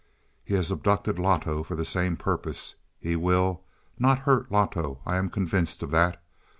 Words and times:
"He 0.43 0.55
has 0.55 0.71
abducted 0.71 1.19
Loto 1.19 1.61
for 1.61 1.75
the 1.75 1.85
same 1.85 2.17
purpose. 2.17 2.73
He 2.97 3.15
will 3.15 3.63
not 3.99 4.17
hurt 4.17 4.51
Loto 4.51 4.99
I 5.05 5.17
am 5.17 5.29
convinced 5.29 5.83
of 5.83 5.91
that. 5.91 6.19